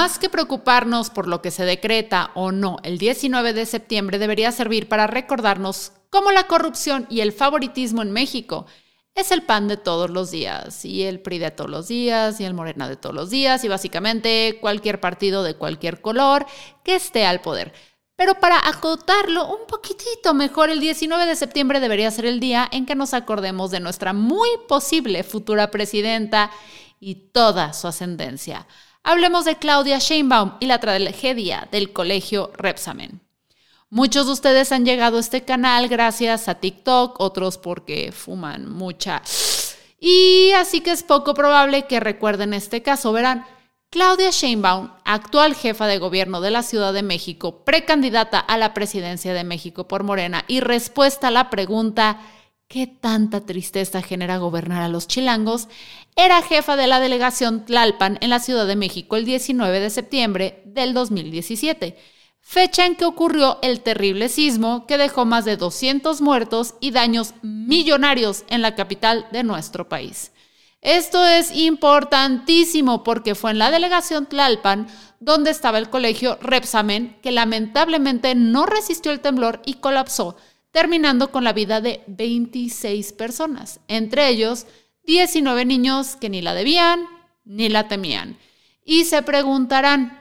Más 0.00 0.18
que 0.18 0.30
preocuparnos 0.30 1.10
por 1.10 1.28
lo 1.28 1.42
que 1.42 1.50
se 1.50 1.66
decreta 1.66 2.30
o 2.32 2.52
no 2.52 2.78
el 2.84 2.96
19 2.96 3.52
de 3.52 3.66
septiembre, 3.66 4.18
debería 4.18 4.50
servir 4.50 4.88
para 4.88 5.06
recordarnos 5.06 5.92
cómo 6.08 6.32
la 6.32 6.46
corrupción 6.46 7.06
y 7.10 7.20
el 7.20 7.32
favoritismo 7.32 8.00
en 8.00 8.10
México 8.10 8.64
es 9.14 9.30
el 9.30 9.42
pan 9.42 9.68
de 9.68 9.76
todos 9.76 10.08
los 10.08 10.30
días, 10.30 10.86
y 10.86 11.02
el 11.02 11.20
PRI 11.20 11.38
de 11.38 11.50
todos 11.50 11.68
los 11.68 11.88
días, 11.88 12.40
y 12.40 12.44
el 12.46 12.54
Morena 12.54 12.88
de 12.88 12.96
todos 12.96 13.14
los 13.14 13.28
días, 13.28 13.62
y 13.62 13.68
básicamente 13.68 14.56
cualquier 14.62 15.00
partido 15.00 15.42
de 15.42 15.56
cualquier 15.56 16.00
color 16.00 16.46
que 16.82 16.94
esté 16.94 17.26
al 17.26 17.42
poder. 17.42 17.74
Pero 18.16 18.36
para 18.36 18.66
acotarlo 18.70 19.54
un 19.54 19.66
poquitito 19.66 20.32
mejor, 20.32 20.70
el 20.70 20.80
19 20.80 21.26
de 21.26 21.36
septiembre 21.36 21.78
debería 21.78 22.10
ser 22.10 22.24
el 22.24 22.40
día 22.40 22.66
en 22.72 22.86
que 22.86 22.94
nos 22.94 23.12
acordemos 23.12 23.70
de 23.70 23.80
nuestra 23.80 24.14
muy 24.14 24.48
posible 24.66 25.24
futura 25.24 25.70
presidenta 25.70 26.50
y 26.98 27.16
toda 27.32 27.74
su 27.74 27.86
ascendencia. 27.86 28.66
Hablemos 29.02 29.46
de 29.46 29.56
Claudia 29.56 29.98
Sheinbaum 29.98 30.52
y 30.60 30.66
la 30.66 30.78
tragedia 30.78 31.66
del 31.72 31.92
colegio 31.92 32.52
Repsamen. 32.54 33.20
Muchos 33.88 34.26
de 34.26 34.32
ustedes 34.32 34.72
han 34.72 34.84
llegado 34.84 35.16
a 35.16 35.20
este 35.20 35.42
canal 35.42 35.88
gracias 35.88 36.48
a 36.48 36.56
TikTok, 36.56 37.18
otros 37.18 37.56
porque 37.56 38.12
fuman 38.12 38.70
mucha. 38.70 39.22
Y 39.98 40.52
así 40.52 40.82
que 40.82 40.92
es 40.92 41.02
poco 41.02 41.34
probable 41.34 41.86
que 41.86 41.98
recuerden 41.98 42.52
este 42.52 42.82
caso. 42.82 43.12
Verán, 43.12 43.46
Claudia 43.88 44.30
Sheinbaum, 44.30 44.90
actual 45.04 45.54
jefa 45.54 45.86
de 45.86 45.98
gobierno 45.98 46.40
de 46.40 46.50
la 46.50 46.62
Ciudad 46.62 46.92
de 46.92 47.02
México, 47.02 47.64
precandidata 47.64 48.38
a 48.38 48.58
la 48.58 48.74
presidencia 48.74 49.34
de 49.34 49.44
México 49.44 49.88
por 49.88 50.04
Morena, 50.04 50.44
y 50.46 50.60
respuesta 50.60 51.28
a 51.28 51.32
la 51.32 51.50
pregunta 51.50 52.20
¿Qué 52.70 52.86
tanta 52.86 53.40
tristeza 53.40 54.00
genera 54.00 54.36
gobernar 54.38 54.80
a 54.82 54.88
los 54.88 55.08
chilangos? 55.08 55.66
Era 56.14 56.40
jefa 56.40 56.76
de 56.76 56.86
la 56.86 57.00
delegación 57.00 57.64
Tlalpan 57.64 58.16
en 58.20 58.30
la 58.30 58.38
Ciudad 58.38 58.64
de 58.64 58.76
México 58.76 59.16
el 59.16 59.24
19 59.24 59.80
de 59.80 59.90
septiembre 59.90 60.62
del 60.66 60.94
2017, 60.94 61.98
fecha 62.40 62.86
en 62.86 62.94
que 62.94 63.06
ocurrió 63.06 63.58
el 63.62 63.80
terrible 63.80 64.28
sismo 64.28 64.86
que 64.86 64.98
dejó 64.98 65.24
más 65.24 65.44
de 65.44 65.56
200 65.56 66.20
muertos 66.20 66.76
y 66.80 66.92
daños 66.92 67.34
millonarios 67.42 68.44
en 68.48 68.62
la 68.62 68.76
capital 68.76 69.26
de 69.32 69.42
nuestro 69.42 69.88
país. 69.88 70.30
Esto 70.80 71.26
es 71.26 71.50
importantísimo 71.50 73.02
porque 73.02 73.34
fue 73.34 73.50
en 73.50 73.58
la 73.58 73.72
delegación 73.72 74.26
Tlalpan 74.26 74.86
donde 75.18 75.50
estaba 75.50 75.78
el 75.78 75.90
colegio 75.90 76.38
Repsamen 76.40 77.18
que 77.20 77.32
lamentablemente 77.32 78.36
no 78.36 78.64
resistió 78.64 79.10
el 79.10 79.18
temblor 79.18 79.60
y 79.66 79.74
colapsó 79.74 80.36
terminando 80.70 81.30
con 81.30 81.44
la 81.44 81.52
vida 81.52 81.80
de 81.80 82.02
26 82.06 83.12
personas, 83.12 83.80
entre 83.88 84.28
ellos 84.28 84.66
19 85.04 85.64
niños 85.64 86.16
que 86.16 86.28
ni 86.28 86.42
la 86.42 86.54
debían 86.54 87.06
ni 87.44 87.68
la 87.68 87.88
temían. 87.88 88.38
Y 88.84 89.04
se 89.04 89.22
preguntarán, 89.22 90.18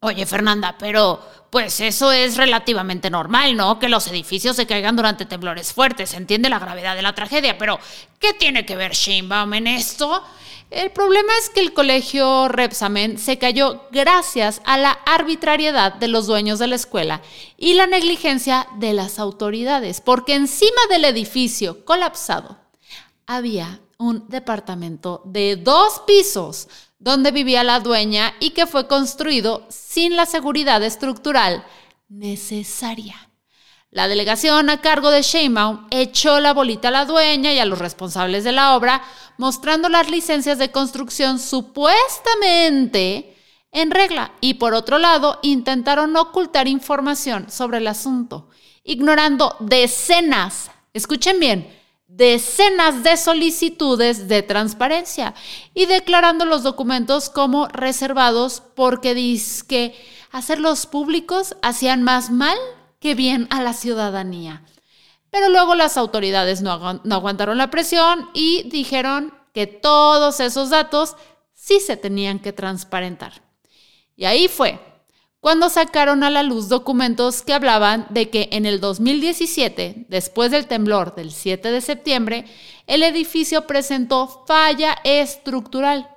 oye 0.00 0.26
Fernanda, 0.26 0.76
pero 0.78 1.20
pues 1.50 1.80
eso 1.80 2.12
es 2.12 2.36
relativamente 2.36 3.10
normal, 3.10 3.56
¿no? 3.56 3.78
Que 3.78 3.88
los 3.88 4.06
edificios 4.06 4.56
se 4.56 4.66
caigan 4.66 4.94
durante 4.94 5.26
temblores 5.26 5.72
fuertes, 5.72 6.10
se 6.10 6.16
entiende 6.16 6.48
la 6.48 6.60
gravedad 6.60 6.94
de 6.94 7.02
la 7.02 7.14
tragedia, 7.14 7.58
pero 7.58 7.78
¿qué 8.20 8.32
tiene 8.34 8.64
que 8.64 8.76
ver 8.76 8.92
Sheinbaum 8.92 9.54
en 9.54 9.66
esto? 9.66 10.22
El 10.70 10.92
problema 10.92 11.32
es 11.40 11.50
que 11.50 11.60
el 11.60 11.72
colegio 11.72 12.46
Repsamen 12.46 13.18
se 13.18 13.38
cayó 13.38 13.88
gracias 13.90 14.62
a 14.64 14.78
la 14.78 14.92
arbitrariedad 14.92 15.94
de 15.94 16.06
los 16.06 16.28
dueños 16.28 16.60
de 16.60 16.68
la 16.68 16.76
escuela 16.76 17.22
y 17.56 17.74
la 17.74 17.88
negligencia 17.88 18.68
de 18.76 18.92
las 18.92 19.18
autoridades, 19.18 20.00
porque 20.00 20.34
encima 20.34 20.80
del 20.88 21.06
edificio 21.06 21.84
colapsado 21.84 22.56
había 23.26 23.80
un 23.98 24.28
departamento 24.28 25.22
de 25.24 25.56
dos 25.56 26.02
pisos 26.06 26.68
donde 27.00 27.32
vivía 27.32 27.64
la 27.64 27.80
dueña 27.80 28.34
y 28.38 28.50
que 28.50 28.66
fue 28.66 28.86
construido 28.86 29.66
sin 29.70 30.14
la 30.14 30.24
seguridad 30.24 30.82
estructural 30.84 31.64
necesaria. 32.08 33.29
La 33.92 34.06
delegación 34.06 34.70
a 34.70 34.80
cargo 34.80 35.10
de 35.10 35.22
Sheinbaum 35.22 35.88
echó 35.90 36.38
la 36.38 36.54
bolita 36.54 36.86
a 36.88 36.92
la 36.92 37.06
dueña 37.06 37.52
y 37.52 37.58
a 37.58 37.64
los 37.64 37.80
responsables 37.80 38.44
de 38.44 38.52
la 38.52 38.76
obra, 38.76 39.02
mostrando 39.36 39.88
las 39.88 40.08
licencias 40.08 40.58
de 40.58 40.70
construcción 40.70 41.40
supuestamente 41.40 43.36
en 43.72 43.90
regla. 43.90 44.30
Y 44.40 44.54
por 44.54 44.74
otro 44.74 45.00
lado 45.00 45.40
intentaron 45.42 46.16
ocultar 46.16 46.68
información 46.68 47.50
sobre 47.50 47.78
el 47.78 47.88
asunto, 47.88 48.48
ignorando 48.84 49.56
decenas, 49.58 50.70
escuchen 50.94 51.40
bien, 51.40 51.68
decenas 52.06 53.02
de 53.02 53.16
solicitudes 53.16 54.28
de 54.28 54.42
transparencia 54.42 55.34
y 55.74 55.86
declarando 55.86 56.44
los 56.44 56.62
documentos 56.62 57.28
como 57.28 57.66
reservados 57.66 58.62
porque 58.76 59.14
dice 59.14 59.66
que 59.66 59.96
hacerlos 60.30 60.86
públicos 60.86 61.56
hacían 61.60 62.04
más 62.04 62.30
mal 62.30 62.56
que 63.00 63.14
bien 63.14 63.48
a 63.50 63.62
la 63.62 63.72
ciudadanía. 63.72 64.62
Pero 65.30 65.48
luego 65.48 65.74
las 65.74 65.96
autoridades 65.96 66.62
no, 66.62 66.70
aguantaron 66.70 67.58
la 67.58 67.70
presión 67.70 68.30
y 68.34 68.68
dijeron 68.68 69.34
que 69.52 69.66
todos 69.66 70.40
esos 70.40 70.70
datos 70.70 71.16
sí 71.54 71.80
se 71.80 71.96
tenían 71.96 72.38
que 72.38 72.52
transparentar. 72.52 73.42
Y 74.16 74.26
ahí 74.26 74.48
fue 74.48 74.78
cuando 75.40 75.70
sacaron 75.70 76.22
a 76.22 76.28
la 76.28 76.42
luz 76.42 76.68
documentos 76.68 77.40
que 77.40 77.54
hablaban 77.54 78.06
de 78.10 78.28
que 78.28 78.50
en 78.52 78.66
el 78.66 78.78
2017, 78.78 80.04
después 80.08 80.50
del 80.50 80.66
temblor 80.66 81.14
del 81.14 81.32
7 81.32 81.72
de 81.72 81.80
septiembre, 81.80 82.44
el 82.86 83.02
edificio 83.02 83.66
presentó 83.66 84.44
falla 84.46 84.98
estructural. 85.02 86.10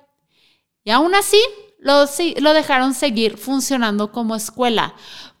Y 0.84 0.90
aún 0.90 1.14
así, 1.14 1.40
lo, 1.78 2.52
dejaron 2.52 2.92
seguir 2.92 3.38
funcionando 3.38 4.12
como 4.12 4.36
escuela, 4.36 4.94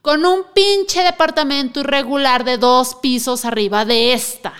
con 0.04 0.26
un 0.26 0.44
pinche 0.52 1.02
departamento 1.02 1.80
irregular 1.80 2.44
de 2.44 2.58
dos 2.58 2.94
pisos 2.96 3.46
arriba 3.46 3.86
de 3.86 4.12
esta. 4.12 4.52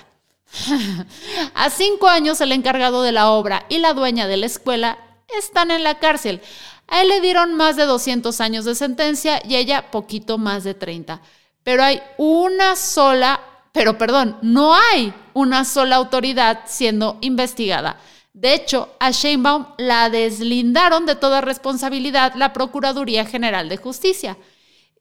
A 1.54 1.68
cinco 1.68 2.08
años 2.08 2.40
el 2.40 2.50
encargado 2.50 3.02
de 3.02 3.12
la 3.12 3.28
obra 3.28 3.66
y 3.68 3.76
la 3.76 3.92
dueña 3.92 4.26
de 4.26 4.38
la 4.38 4.46
escuela 4.46 4.96
están 5.38 5.70
en 5.70 5.84
la 5.84 5.98
cárcel. 5.98 6.40
A 6.88 7.02
él 7.02 7.08
le 7.08 7.20
dieron 7.20 7.52
más 7.56 7.76
de 7.76 7.84
200 7.84 8.40
años 8.40 8.64
de 8.64 8.74
sentencia 8.74 9.42
y 9.46 9.56
ella 9.56 9.90
poquito 9.90 10.38
más 10.38 10.64
de 10.64 10.72
30. 10.72 11.20
Pero 11.62 11.84
hay 11.84 12.00
una 12.16 12.74
sola, 12.74 13.38
pero 13.72 13.98
perdón, 13.98 14.38
no 14.40 14.74
hay 14.74 15.12
una 15.34 15.66
sola 15.66 15.96
autoridad 15.96 16.60
siendo 16.64 17.18
investigada. 17.20 18.00
De 18.32 18.54
hecho, 18.54 18.94
a 18.98 19.10
Sheinbaum 19.10 19.66
la 19.76 20.08
deslindaron 20.08 21.04
de 21.04 21.16
toda 21.16 21.42
responsabilidad 21.42 22.32
la 22.34 22.54
Procuraduría 22.54 23.26
General 23.26 23.68
de 23.68 23.76
Justicia 23.76 24.38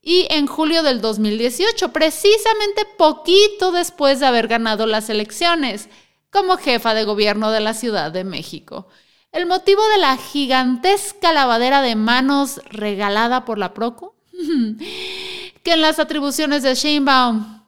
y 0.06 0.28
en 0.30 0.48
julio 0.48 0.84
del 0.84 1.00
2018, 1.00 1.94
precisamente 1.94 2.86
poquito 2.98 3.72
después 3.72 4.20
de 4.20 4.26
haber 4.26 4.50
ganado 4.50 4.86
las 4.86 5.10
elecciones 5.10 5.88
como 6.30 6.58
jefa 6.58 6.94
de 6.94 7.06
gobierno 7.06 7.52
de 7.52 7.62
la 7.62 7.74
Ciudad 7.74 8.12
de 8.12 8.26
México. 8.26 8.88
El 9.32 9.46
motivo 9.46 9.82
de 9.88 10.00
la 10.00 10.18
gigantesca 10.18 11.32
lavadera 11.32 11.82
de 11.82 11.96
manos 11.96 12.60
regalada 12.66 13.46
por 13.46 13.58
la 13.58 13.74
Proco, 13.74 14.16
que 15.64 15.72
en 15.72 15.82
las 15.82 16.00
atribuciones 16.00 16.64
de 16.64 16.76
Sheinbaum 16.76 17.64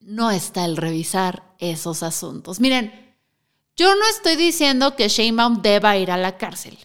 no 0.00 0.30
está 0.30 0.64
el 0.64 0.78
revisar 0.78 1.54
esos 1.58 2.02
asuntos. 2.02 2.60
Miren, 2.60 3.14
yo 3.76 3.94
no 3.94 4.08
estoy 4.08 4.36
diciendo 4.36 4.96
que 4.96 5.08
Sheinbaum 5.08 5.60
deba 5.60 5.98
ir 5.98 6.10
a 6.10 6.16
la 6.16 6.38
cárcel. 6.38 6.78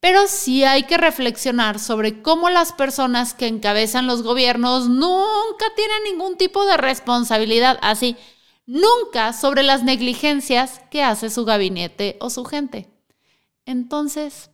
Pero 0.00 0.26
sí 0.28 0.64
hay 0.64 0.84
que 0.84 0.96
reflexionar 0.96 1.78
sobre 1.78 2.22
cómo 2.22 2.48
las 2.48 2.72
personas 2.72 3.34
que 3.34 3.46
encabezan 3.46 4.06
los 4.06 4.22
gobiernos 4.22 4.88
nunca 4.88 5.66
tienen 5.76 6.02
ningún 6.04 6.38
tipo 6.38 6.64
de 6.64 6.78
responsabilidad, 6.78 7.78
así, 7.82 8.16
nunca 8.64 9.34
sobre 9.34 9.62
las 9.62 9.82
negligencias 9.82 10.80
que 10.90 11.02
hace 11.02 11.28
su 11.28 11.44
gabinete 11.44 12.16
o 12.20 12.30
su 12.30 12.44
gente. 12.46 12.88
Entonces, 13.66 14.50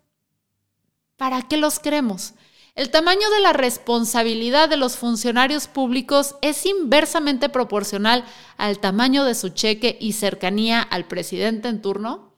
¿para 1.16 1.42
qué 1.42 1.56
los 1.56 1.78
queremos? 1.78 2.34
El 2.74 2.90
tamaño 2.90 3.30
de 3.30 3.40
la 3.40 3.54
responsabilidad 3.54 4.68
de 4.68 4.76
los 4.76 4.96
funcionarios 4.96 5.66
públicos 5.68 6.36
es 6.42 6.66
inversamente 6.66 7.48
proporcional 7.48 8.24
al 8.58 8.80
tamaño 8.80 9.24
de 9.24 9.34
su 9.34 9.48
cheque 9.48 9.96
y 9.98 10.12
cercanía 10.12 10.82
al 10.82 11.06
presidente 11.06 11.68
en 11.68 11.80
turno. 11.80 12.35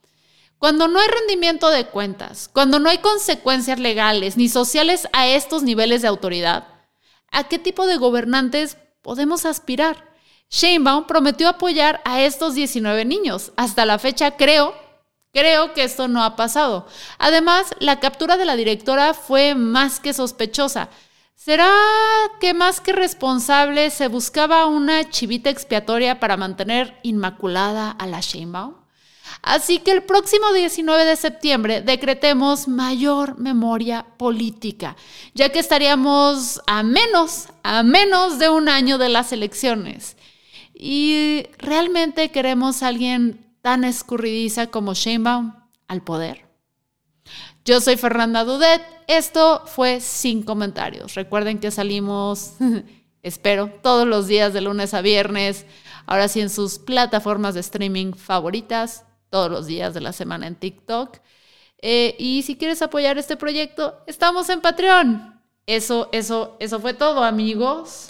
Cuando 0.59 0.89
no 0.89 0.99
hay 0.99 1.07
rendimiento 1.07 1.69
de 1.69 1.85
cuentas, 1.87 2.49
cuando 2.51 2.79
no 2.79 2.89
hay 2.89 2.97
consecuencias 2.97 3.79
legales 3.79 4.35
ni 4.35 4.49
sociales 4.49 5.07
a 5.13 5.25
estos 5.25 5.63
niveles 5.63 6.01
de 6.01 6.09
autoridad, 6.09 6.67
¿a 7.31 7.45
qué 7.45 7.59
tipo 7.59 7.87
de 7.87 7.95
gobernantes 7.95 8.75
podemos 9.01 9.45
aspirar? 9.45 10.09
Sheinbaum 10.49 11.07
prometió 11.07 11.47
apoyar 11.47 12.01
a 12.03 12.21
estos 12.21 12.55
19 12.55 13.05
niños. 13.05 13.53
Hasta 13.55 13.85
la 13.85 13.99
fecha 13.99 14.31
creo, 14.31 14.75
creo 15.31 15.73
que 15.73 15.83
esto 15.83 16.09
no 16.09 16.25
ha 16.25 16.35
pasado. 16.35 16.87
Además, 17.19 17.73
la 17.79 18.01
captura 18.01 18.35
de 18.35 18.43
la 18.43 18.57
directora 18.57 19.13
fue 19.13 19.55
más 19.55 20.01
que 20.01 20.11
sospechosa. 20.11 20.89
¿Será 21.35 21.71
que 22.41 22.53
más 22.53 22.81
que 22.81 22.91
responsable 22.91 23.91
se 23.91 24.09
buscaba 24.09 24.65
una 24.65 25.09
chivita 25.09 25.49
expiatoria 25.49 26.19
para 26.19 26.35
mantener 26.35 26.99
inmaculada 27.01 27.91
a 27.91 28.07
la 28.07 28.19
Sheinbaum? 28.19 28.88
Así 29.41 29.79
que 29.79 29.91
el 29.91 30.03
próximo 30.03 30.51
19 30.53 31.05
de 31.05 31.15
septiembre 31.15 31.81
decretemos 31.81 32.67
mayor 32.67 33.37
memoria 33.37 34.05
política, 34.17 34.95
ya 35.33 35.49
que 35.49 35.59
estaríamos 35.59 36.61
a 36.67 36.83
menos, 36.83 37.47
a 37.63 37.83
menos 37.83 38.39
de 38.39 38.49
un 38.49 38.69
año 38.69 38.97
de 38.97 39.09
las 39.09 39.31
elecciones. 39.31 40.17
Y 40.73 41.47
realmente 41.57 42.31
queremos 42.31 42.83
a 42.83 42.87
alguien 42.87 43.45
tan 43.61 43.83
escurridiza 43.83 44.67
como 44.67 44.93
Sheinbaum 44.93 45.53
al 45.87 46.01
poder. 46.01 46.45
Yo 47.65 47.81
soy 47.81 47.97
Fernanda 47.97 48.43
Dudet. 48.43 48.81
Esto 49.07 49.63
fue 49.65 49.99
Sin 49.99 50.43
Comentarios. 50.43 51.15
Recuerden 51.15 51.59
que 51.59 51.71
salimos, 51.71 52.53
espero, 53.23 53.69
todos 53.83 54.07
los 54.07 54.27
días 54.27 54.53
de 54.53 54.61
lunes 54.61 54.93
a 54.93 55.01
viernes. 55.01 55.65
Ahora 56.05 56.27
sí 56.27 56.41
en 56.41 56.49
sus 56.49 56.79
plataformas 56.79 57.53
de 57.53 57.59
streaming 57.59 58.13
favoritas 58.13 59.03
todos 59.29 59.51
los 59.51 59.67
días 59.67 59.93
de 59.93 60.01
la 60.01 60.13
semana 60.13 60.47
en 60.47 60.55
TikTok. 60.55 61.17
Eh, 61.81 62.15
y 62.19 62.43
si 62.43 62.57
quieres 62.57 62.81
apoyar 62.81 63.17
este 63.17 63.37
proyecto, 63.37 63.97
estamos 64.07 64.49
en 64.49 64.61
Patreon. 64.61 65.39
Eso, 65.65 66.09
eso, 66.11 66.57
eso 66.59 66.79
fue 66.79 66.93
todo, 66.93 67.23
amigos. 67.23 68.09